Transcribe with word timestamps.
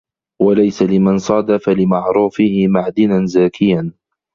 وَلَيْسَ 0.41 0.81
لِمَنْ 0.81 1.17
صَادَفَ 1.17 1.69
لِمَعْرُوفِهِ 1.69 2.67
مَعْدِنًا 2.67 3.25
زَاكِيًا 3.25 3.93